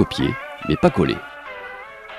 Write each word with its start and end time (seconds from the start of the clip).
copier, 0.00 0.34
mais 0.66 0.76
pas 0.76 0.88
coller. 0.88 1.16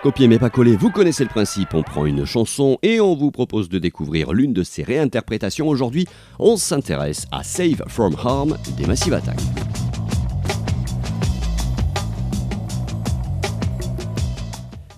Copier 0.03 0.27
mais 0.27 0.37
pas 0.37 0.51
coller, 0.51 0.75
vous 0.75 0.91
connaissez 0.91 1.23
le 1.23 1.31
principe, 1.31 1.73
on 1.73 1.81
prend 1.81 2.05
une 2.05 2.25
chanson 2.25 2.77
et 2.83 3.01
on 3.01 3.15
vous 3.15 3.31
propose 3.31 3.69
de 3.69 3.79
découvrir 3.79 4.33
l'une 4.33 4.53
de 4.53 4.61
ses 4.61 4.83
réinterprétations. 4.83 5.67
Aujourd'hui, 5.67 6.05
on 6.37 6.57
s'intéresse 6.57 7.25
à 7.31 7.41
Save 7.43 7.81
From 7.87 8.15
Harm 8.23 8.55
des 8.77 8.85
Massive 8.85 9.15
Attack. 9.15 9.39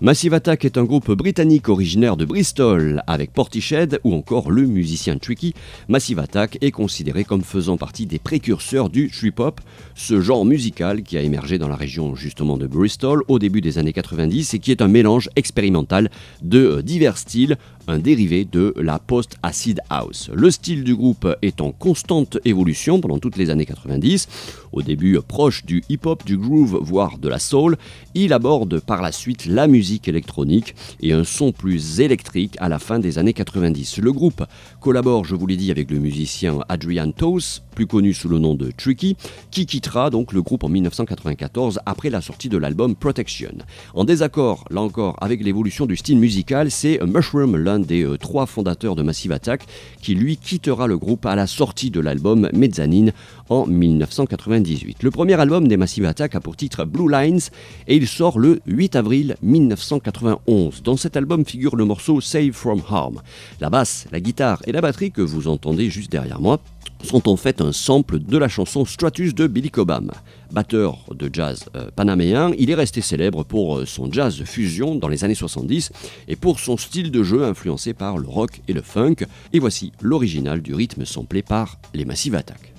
Massive 0.03 0.33
Attack 0.33 0.65
est 0.65 0.77
un 0.77 0.83
groupe 0.83 1.13
britannique 1.13 1.69
originaire 1.69 2.17
de 2.17 2.25
Bristol, 2.25 3.01
avec 3.07 3.31
Portishead 3.31 4.01
ou 4.03 4.13
encore 4.13 4.51
le 4.51 4.65
musicien 4.65 5.17
Tricky. 5.17 5.53
Massive 5.87 6.19
Attack 6.19 6.57
est 6.59 6.71
considéré 6.71 7.23
comme 7.23 7.41
faisant 7.41 7.77
partie 7.77 8.05
des 8.05 8.19
précurseurs 8.19 8.89
du 8.89 9.09
trip 9.09 9.39
hop, 9.39 9.61
ce 9.95 10.19
genre 10.19 10.43
musical 10.43 11.03
qui 11.03 11.17
a 11.17 11.21
émergé 11.21 11.57
dans 11.57 11.69
la 11.69 11.77
région 11.77 12.15
justement 12.15 12.57
de 12.57 12.67
Bristol 12.67 13.23
au 13.29 13.39
début 13.39 13.61
des 13.61 13.77
années 13.77 13.93
90 13.93 14.53
et 14.53 14.59
qui 14.59 14.71
est 14.71 14.81
un 14.81 14.89
mélange 14.89 15.29
expérimental 15.37 16.11
de 16.41 16.59
euh, 16.59 16.81
divers 16.81 17.17
styles, 17.17 17.57
un 17.87 17.99
dérivé 17.99 18.45
de 18.45 18.73
la 18.77 18.99
post-acid 18.99 19.81
house. 19.89 20.29
Le 20.33 20.51
style 20.51 20.83
du 20.83 20.95
groupe 20.95 21.27
est 21.41 21.61
en 21.61 21.71
constante 21.71 22.37
évolution 22.45 23.01
pendant 23.01 23.19
toutes 23.19 23.37
les 23.37 23.49
années 23.49 23.65
90. 23.65 24.27
Au 24.71 24.81
début 24.81 25.19
proche 25.27 25.65
du 25.65 25.83
hip-hop, 25.89 26.25
du 26.25 26.37
groove, 26.37 26.79
voire 26.81 27.17
de 27.17 27.29
la 27.29 27.39
soul, 27.39 27.77
il 28.15 28.33
aborde 28.33 28.79
par 28.79 29.01
la 29.01 29.11
suite 29.11 29.45
la 29.45 29.67
musique 29.67 30.07
électronique 30.07 30.75
et 31.01 31.13
un 31.13 31.23
son 31.23 31.51
plus 31.51 31.99
électrique 31.99 32.55
à 32.59 32.69
la 32.69 32.79
fin 32.79 32.99
des 32.99 33.19
années 33.19 33.33
90. 33.33 33.99
Le 33.99 34.11
groupe 34.11 34.43
collabore, 34.79 35.25
je 35.25 35.35
vous 35.35 35.47
l'ai 35.47 35.57
dit, 35.57 35.71
avec 35.71 35.91
le 35.91 35.99
musicien 35.99 36.59
Adrian 36.69 37.11
Toth, 37.11 37.63
plus 37.73 37.87
connu 37.87 38.13
sous 38.13 38.29
le 38.29 38.39
nom 38.39 38.55
de 38.55 38.71
Tricky, 38.71 39.17
qui 39.51 39.65
quittera 39.65 40.09
donc 40.09 40.31
le 40.31 40.41
groupe 40.41 40.63
en 40.63 40.69
1994 40.69 41.79
après 41.85 42.09
la 42.09 42.21
sortie 42.21 42.49
de 42.49 42.57
l'album 42.57 42.95
Protection. 42.95 43.53
En 43.93 44.03
désaccord, 44.03 44.65
là 44.69 44.81
encore, 44.81 45.17
avec 45.21 45.43
l'évolution 45.43 45.85
du 45.85 45.95
style 45.95 46.19
musical, 46.19 46.71
c'est 46.71 46.99
Mushroom, 47.05 47.57
l'un 47.57 47.79
des 47.79 48.03
euh, 48.03 48.17
trois 48.17 48.45
fondateurs 48.45 48.95
de 48.95 49.03
Massive 49.03 49.31
Attack, 49.31 49.65
qui 50.01 50.15
lui 50.15 50.37
quittera 50.37 50.87
le 50.87 50.97
groupe 50.97 51.25
à 51.25 51.35
la 51.35 51.47
sortie 51.47 51.91
de 51.91 51.99
l'album 51.99 52.49
Mezzanine 52.53 53.11
en 53.49 53.65
1998. 53.65 55.03
Le 55.03 55.11
premier 55.11 55.39
album 55.39 55.67
des 55.67 55.77
Massive 55.77 56.05
Attack 56.05 56.35
a 56.35 56.39
pour 56.39 56.55
titre 56.55 56.85
Blue 56.85 57.11
Lines 57.11 57.41
et 57.87 57.95
il 57.95 58.07
sort 58.07 58.39
le 58.39 58.61
8 58.67 58.95
avril 58.95 59.35
1991. 59.41 60.83
Dans 60.83 60.97
cet 60.97 61.17
album 61.17 61.45
figure 61.45 61.75
le 61.75 61.85
morceau 61.85 62.21
Save 62.21 62.51
From 62.51 62.81
Harm. 62.89 63.21
La 63.59 63.69
basse, 63.69 64.05
la 64.11 64.19
guitare 64.19 64.61
et 64.65 64.71
la 64.71 64.81
batterie 64.81 65.11
que 65.11 65.21
vous 65.21 65.47
entendez 65.47 65.89
juste 65.89 66.11
derrière 66.11 66.39
moi 66.39 66.59
sont 67.03 67.29
en 67.29 67.37
fait 67.37 67.61
un 67.61 67.71
sample 67.71 68.19
de 68.19 68.37
la 68.37 68.47
chanson 68.47 68.85
Stratus 68.85 69.35
de 69.35 69.47
Billy 69.47 69.69
Cobham. 69.69 70.11
Batteur 70.51 70.99
de 71.13 71.29
jazz 71.31 71.65
euh, 71.75 71.89
panaméen, 71.95 72.51
il 72.57 72.69
est 72.69 72.75
resté 72.75 73.01
célèbre 73.01 73.43
pour 73.43 73.77
euh, 73.77 73.85
son 73.85 74.11
jazz 74.11 74.43
fusion 74.43 74.95
dans 74.95 75.07
les 75.07 75.23
années 75.23 75.35
70 75.35 75.91
et 76.27 76.35
pour 76.35 76.59
son 76.59 76.77
style 76.77 77.11
de 77.11 77.23
jeu 77.23 77.43
influencé 77.43 77.93
par 77.93 78.17
le 78.17 78.27
rock 78.27 78.61
et 78.67 78.73
le 78.73 78.81
funk. 78.81 79.25
Et 79.51 79.59
voici 79.59 79.91
l'original 80.01 80.61
du 80.61 80.73
rythme 80.73 81.05
samplé 81.05 81.41
par 81.41 81.77
les 81.93 82.05
Massive 82.05 82.35
Attack. 82.35 82.72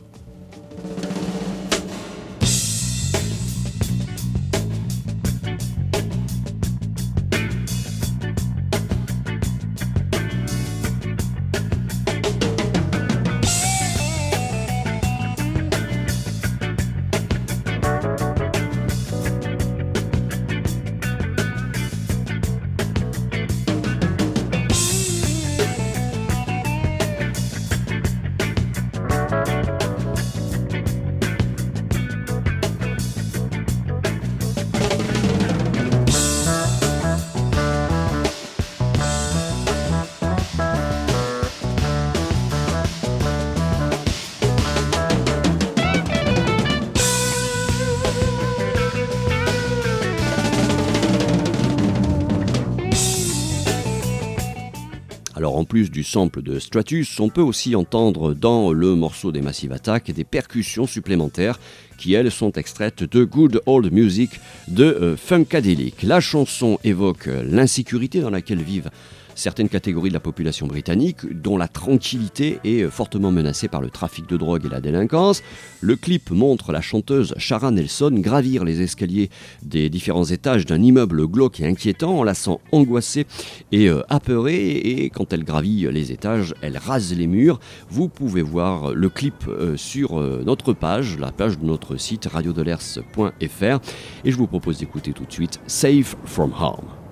Plus 55.75 55.91
du 55.91 56.05
sample 56.05 56.41
de 56.41 56.61
Stratus, 56.61 57.19
on 57.19 57.31
peut 57.31 57.41
aussi 57.41 57.75
entendre 57.75 58.33
dans 58.33 58.73
le 58.73 58.95
morceau 58.95 59.33
des 59.33 59.41
Massive 59.41 59.73
Attack 59.73 60.09
des 60.13 60.23
percussions 60.23 60.87
supplémentaires 60.87 61.59
qui 61.99 62.15
elles 62.15 62.31
sont 62.31 62.53
extraites 62.53 63.03
de 63.03 63.25
Good 63.25 63.61
Old 63.67 63.93
Music 63.93 64.39
de 64.69 64.85
euh, 64.85 65.17
Funkadelic. 65.17 66.05
La 66.05 66.21
chanson 66.21 66.79
évoque 66.85 67.29
l'insécurité 67.51 68.21
dans 68.21 68.31
laquelle 68.31 68.63
vivent 68.63 68.91
certaines 69.35 69.69
catégories 69.69 70.09
de 70.09 70.15
la 70.15 70.21
population 70.21 70.67
britannique 70.67 71.19
dont 71.31 71.57
la 71.57 71.69
tranquillité 71.69 72.59
est 72.65 72.89
fortement 72.91 73.31
menacée 73.31 73.69
par 73.69 73.81
le 73.81 73.91
trafic 73.91 74.29
de 74.29 74.37
drogue 74.37 74.67
et 74.67 74.69
la 74.69 74.81
délinquance. 74.81 75.43
Le 75.81 75.97
clip 75.97 76.31
montre 76.31 76.73
la 76.73 76.81
chanteuse 76.81 77.35
Shara 77.37 77.71
Nelson 77.71 78.13
gravir 78.17 78.65
les 78.65 78.83
escaliers 78.83 79.31
des 79.63 79.91
différents 79.91 80.25
étages 80.25 80.67
d'un 80.67 80.83
immeuble 80.83 81.27
glauque 81.27 81.61
et 81.61 81.67
inquiétant 81.67 82.19
en 82.19 82.25
la 82.25 82.35
sent 82.35 82.59
angoissée 82.73 83.27
et 83.73 83.89
euh, 83.89 84.03
apeurée 84.09 84.77
et 84.77 85.11
quand 85.11 85.33
elle 85.33 85.45
gravit 85.45 85.87
les 85.91 86.13
étages, 86.13 86.55
elle 86.63 86.79
rase 86.79 87.15
les 87.15 87.27
murs. 87.27 87.61
Vous 87.91 88.09
pouvez 88.09 88.43
voir 88.43 88.95
le 88.95 89.09
clip 89.09 89.47
euh, 89.49 89.77
sur 89.77 90.19
euh, 90.19 90.43
notre 90.45 90.73
page, 90.73 91.19
la 91.19 91.33
page 91.33 91.59
de 91.59 91.65
notre 91.65 91.97
site 91.97 92.27
radiodolers.fr 92.27 93.79
et 94.25 94.31
je 94.31 94.37
vous 94.37 94.47
propose 94.47 94.79
d'écouter 94.79 95.13
tout 95.13 95.25
de 95.25 95.33
suite 95.33 95.61
Safe 95.67 96.17
from 96.25 96.53
Harm. 96.59 97.04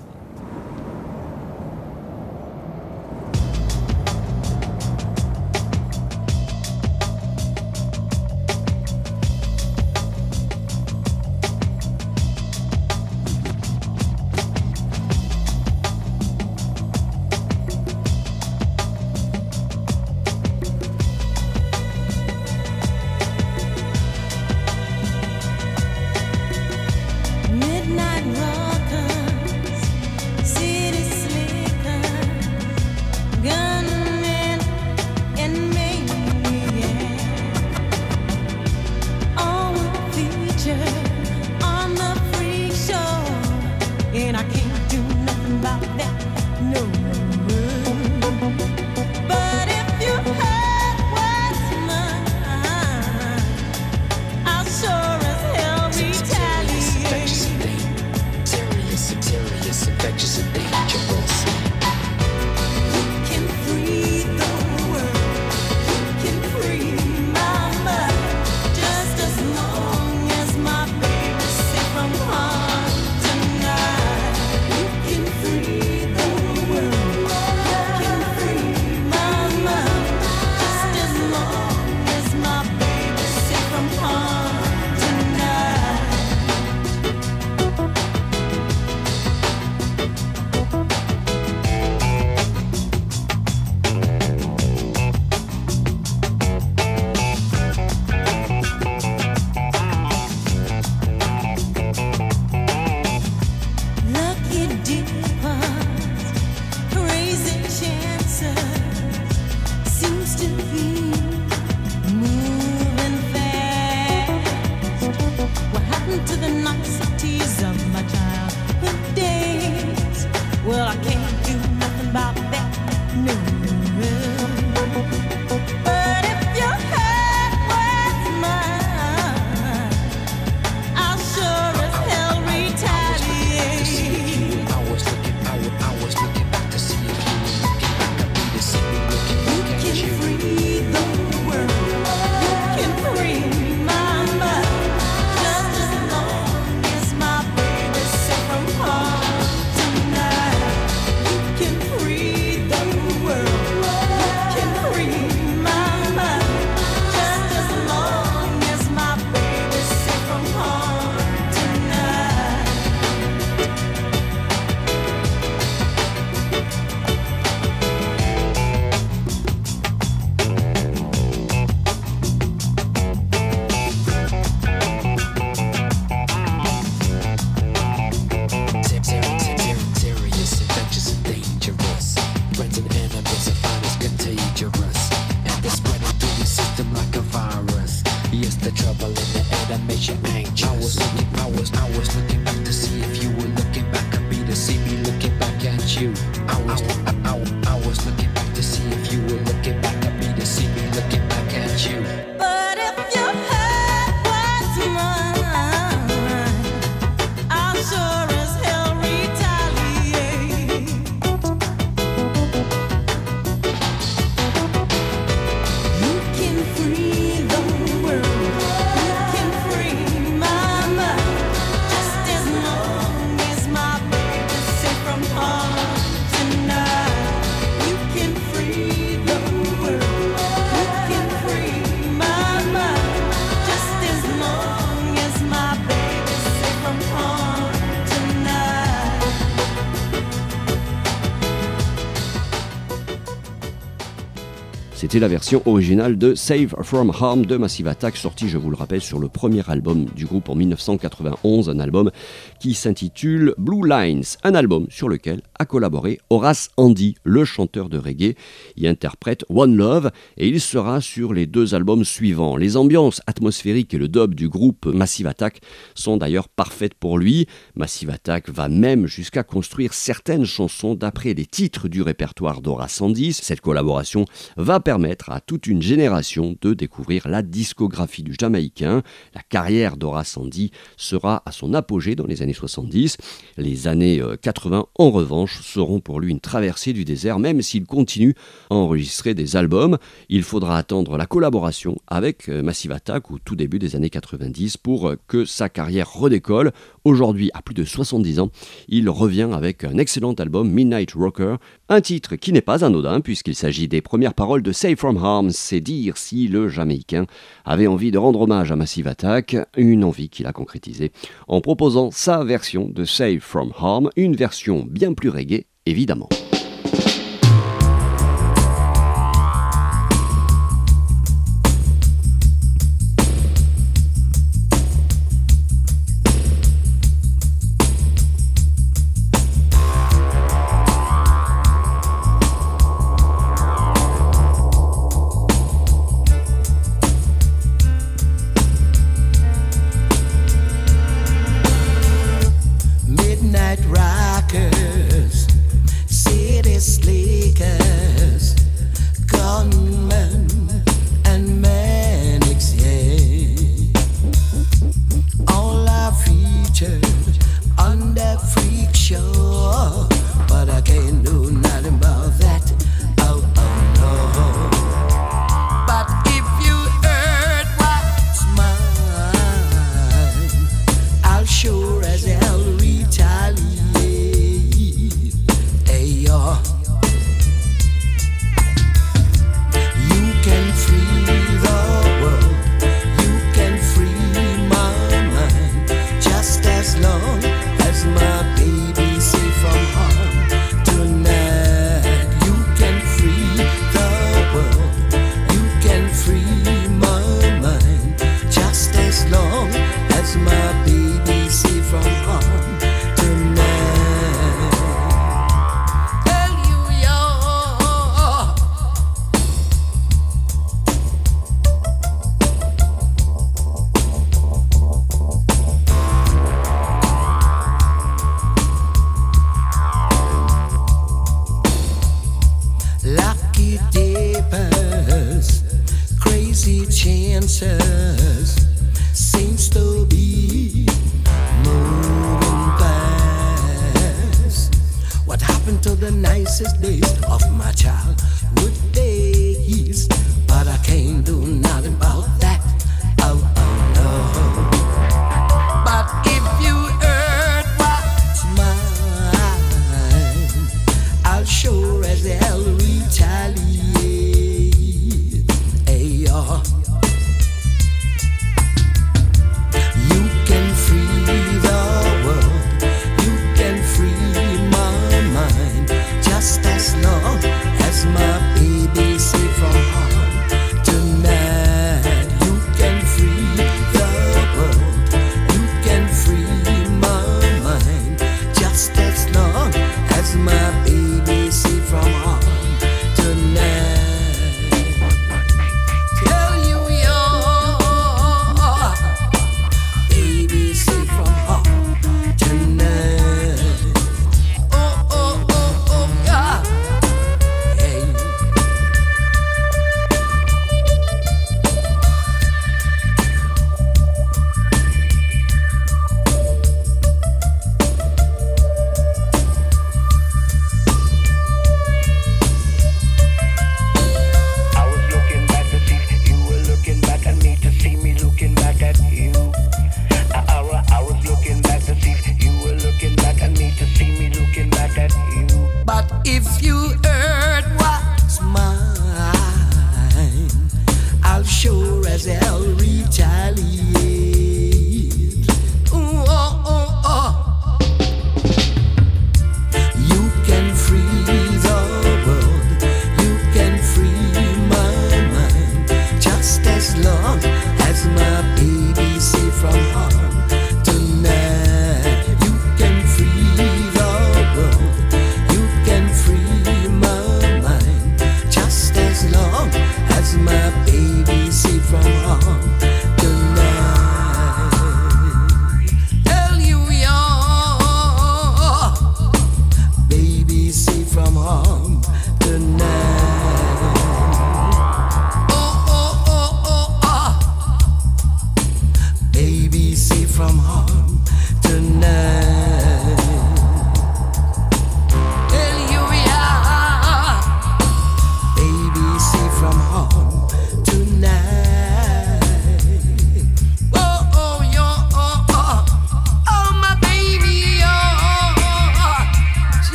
C'était 245.02 245.18
la 245.18 245.26
version 245.26 245.62
originale 245.66 246.16
de 246.16 246.36
Save 246.36 246.76
From 246.84 247.10
Harm 247.10 247.44
de 247.44 247.56
Massive 247.56 247.88
Attack, 247.88 248.16
sorti, 248.16 248.48
je 248.48 248.56
vous 248.56 248.70
le 248.70 248.76
rappelle, 248.76 249.00
sur 249.00 249.18
le 249.18 249.28
premier 249.28 249.68
album 249.68 250.04
du 250.04 250.26
groupe 250.26 250.48
en 250.48 250.54
1991, 250.54 251.68
un 251.68 251.80
album 251.80 252.12
qui 252.60 252.72
s'intitule 252.72 253.52
Blue 253.58 253.84
Lines, 253.84 254.22
un 254.44 254.54
album 254.54 254.86
sur 254.90 255.08
lequel 255.08 255.42
a 255.58 255.64
collaboré 255.64 256.20
Horace 256.30 256.68
Andy, 256.76 257.16
le 257.24 257.44
chanteur 257.44 257.88
de 257.88 257.98
reggae. 257.98 258.36
Il 258.76 258.86
interprète 258.86 259.44
One 259.48 259.74
Love 259.74 260.12
et 260.36 260.46
il 260.46 260.60
sera 260.60 261.00
sur 261.00 261.34
les 261.34 261.46
deux 261.46 261.74
albums 261.74 262.04
suivants. 262.04 262.56
Les 262.56 262.76
ambiances 262.76 263.22
atmosphériques 263.26 263.94
et 263.94 263.98
le 263.98 264.06
dub 264.06 264.36
du 264.36 264.48
groupe 264.48 264.86
Massive 264.86 265.26
Attack 265.26 265.62
sont 265.96 266.16
d'ailleurs 266.16 266.48
parfaites 266.48 266.94
pour 266.94 267.18
lui. 267.18 267.48
Massive 267.74 268.10
Attack 268.10 268.50
va 268.50 268.68
même 268.68 269.08
jusqu'à 269.08 269.42
construire 269.42 269.94
certaines 269.94 270.44
chansons 270.44 270.94
d'après 270.94 271.34
les 271.34 271.46
titres 271.46 271.88
du 271.88 272.02
répertoire 272.02 272.60
d'Horace 272.60 273.00
Andy. 273.00 273.32
Cette 273.32 273.60
collaboration 273.60 274.26
va 274.56 274.78
permettre 274.78 274.91
à 274.92 275.40
toute 275.40 275.66
une 275.66 275.80
génération 275.80 276.54
de 276.60 276.74
découvrir 276.74 277.26
la 277.26 277.40
discographie 277.40 278.22
du 278.22 278.34
Jamaïcain. 278.38 279.02
La 279.34 279.40
carrière 279.40 279.96
d'Ora 279.96 280.22
Sandy 280.22 280.70
sera 280.98 281.42
à 281.46 281.52
son 281.52 281.72
apogée 281.72 282.14
dans 282.14 282.26
les 282.26 282.42
années 282.42 282.52
70. 282.52 283.16
Les 283.56 283.86
années 283.86 284.22
80, 284.42 284.78
euh, 284.78 284.82
en 285.02 285.10
revanche, 285.10 285.62
seront 285.62 286.00
pour 286.00 286.20
lui 286.20 286.30
une 286.30 286.40
traversée 286.40 286.92
du 286.92 287.06
désert, 287.06 287.38
même 287.38 287.62
s'il 287.62 287.86
continue 287.86 288.34
à 288.68 288.74
enregistrer 288.74 289.32
des 289.32 289.56
albums. 289.56 289.96
Il 290.28 290.42
faudra 290.42 290.76
attendre 290.76 291.16
la 291.16 291.24
collaboration 291.24 291.96
avec 292.06 292.50
euh, 292.50 292.62
Massive 292.62 292.92
Attack 292.92 293.30
au 293.30 293.38
tout 293.38 293.56
début 293.56 293.78
des 293.78 293.96
années 293.96 294.10
90 294.10 294.76
pour 294.76 295.08
euh, 295.08 295.16
que 295.26 295.46
sa 295.46 295.70
carrière 295.70 296.12
redécolle. 296.12 296.72
Aujourd'hui, 297.04 297.50
à 297.54 297.62
plus 297.62 297.74
de 297.74 297.84
70 297.84 298.40
ans, 298.40 298.50
il 298.88 299.08
revient 299.08 299.48
avec 299.52 299.84
un 299.84 299.96
excellent 299.96 300.34
album 300.34 300.70
Midnight 300.70 301.12
Rocker, 301.12 301.56
un 301.92 302.00
titre 302.00 302.36
qui 302.36 302.52
n'est 302.52 302.62
pas 302.62 302.84
anodin 302.84 303.20
puisqu'il 303.20 303.54
s'agit 303.54 303.86
des 303.86 304.00
premières 304.00 304.32
paroles 304.32 304.62
de 304.62 304.72
Save 304.72 304.96
From 304.96 305.18
Harm, 305.18 305.50
c'est 305.50 305.80
dire 305.80 306.16
si 306.16 306.48
le 306.48 306.68
Jamaïcain 306.68 307.26
avait 307.66 307.86
envie 307.86 308.10
de 308.10 308.18
rendre 308.18 308.40
hommage 308.40 308.72
à 308.72 308.76
Massive 308.76 309.08
Attack, 309.08 309.56
une 309.76 310.04
envie 310.04 310.30
qu'il 310.30 310.46
a 310.46 310.52
concrétisée 310.52 311.12
en 311.48 311.60
proposant 311.60 312.10
sa 312.10 312.44
version 312.44 312.88
de 312.88 313.04
Save 313.04 313.40
From 313.40 313.72
Harm, 313.78 314.10
une 314.16 314.36
version 314.36 314.86
bien 314.88 315.12
plus 315.12 315.28
reggae 315.28 315.66
évidemment. 315.84 316.28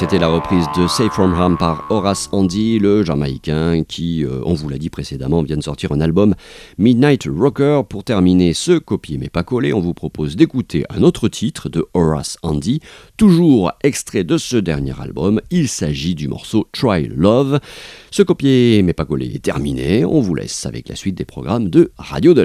C'était 0.00 0.18
la 0.18 0.28
reprise 0.28 0.64
de 0.78 0.86
Safe 0.86 1.12
From 1.12 1.34
Harm 1.34 1.58
par 1.58 1.84
Horace 1.90 2.30
Andy, 2.32 2.78
le 2.78 3.04
Jamaïcain 3.04 3.84
qui, 3.84 4.24
euh, 4.24 4.40
on 4.46 4.54
vous 4.54 4.70
l'a 4.70 4.78
dit 4.78 4.88
précédemment, 4.88 5.42
vient 5.42 5.58
de 5.58 5.62
sortir 5.62 5.92
un 5.92 6.00
album 6.00 6.34
Midnight 6.78 7.28
Rocker. 7.30 7.82
Pour 7.86 8.02
terminer 8.02 8.54
ce 8.54 8.78
copier 8.78 9.18
mais 9.18 9.28
pas 9.28 9.42
collé, 9.42 9.74
on 9.74 9.80
vous 9.80 9.92
propose 9.92 10.36
d'écouter 10.36 10.86
un 10.88 11.02
autre 11.02 11.28
titre 11.28 11.68
de 11.68 11.86
Horace 11.92 12.38
Andy, 12.42 12.80
toujours 13.18 13.72
extrait 13.84 14.24
de 14.24 14.38
ce 14.38 14.56
dernier 14.56 14.98
album. 14.98 15.42
Il 15.50 15.68
s'agit 15.68 16.14
du 16.14 16.28
morceau 16.28 16.66
Try 16.72 17.06
Love. 17.14 17.60
Ce 18.10 18.22
copier 18.22 18.80
mais 18.82 18.94
pas 18.94 19.04
collé 19.04 19.26
est 19.34 19.44
terminé. 19.44 20.06
On 20.06 20.22
vous 20.22 20.34
laisse 20.34 20.64
avec 20.64 20.88
la 20.88 20.96
suite 20.96 21.16
des 21.16 21.26
programmes 21.26 21.68
de 21.68 21.92
Radio 21.98 22.32
de 22.32 22.40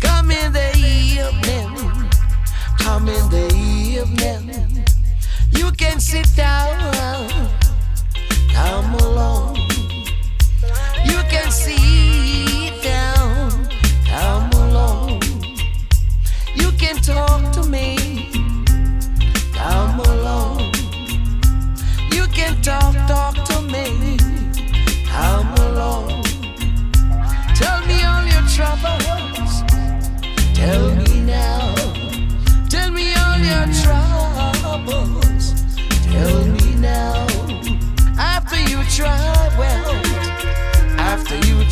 come 0.00 0.30
in 0.30 0.52
the 0.52 0.70
evening. 0.76 2.10
Come 2.78 3.08
in 3.08 3.30
the 3.30 3.46
evening. 3.54 4.84
You 5.52 5.70
can 5.72 6.00
sit 6.00 6.28
down, 6.36 6.78
come 8.52 8.94
along. 8.94 9.56
You 11.04 11.20
can 11.30 11.50
sit 11.50 11.93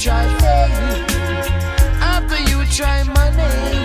try 0.03 0.27
fame 0.41 1.07
after 2.01 2.37
you 2.51 2.65
try 2.67 3.05
my 3.05 3.31
name, 3.37 3.85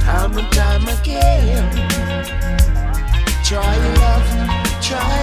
time 0.00 0.36
and 0.36 0.52
time 0.52 0.86
again. 0.86 1.64
Try 3.42 3.76
love, 3.96 4.82
try. 4.82 5.21